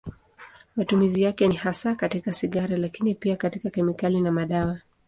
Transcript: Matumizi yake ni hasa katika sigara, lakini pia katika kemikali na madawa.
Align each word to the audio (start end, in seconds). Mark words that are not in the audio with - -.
Matumizi 0.75 1.21
yake 1.23 1.47
ni 1.47 1.55
hasa 1.55 1.95
katika 1.95 2.33
sigara, 2.33 2.77
lakini 2.77 3.15
pia 3.15 3.35
katika 3.35 3.69
kemikali 3.69 4.21
na 4.21 4.31
madawa. 4.31 4.79